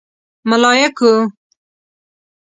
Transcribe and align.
_ملايکو! 0.49 1.11